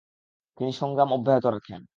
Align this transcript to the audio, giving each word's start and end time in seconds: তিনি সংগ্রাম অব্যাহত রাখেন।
তিনি 0.57 0.71
সংগ্রাম 0.73 1.09
অব্যাহত 1.13 1.45
রাখেন। 1.47 1.81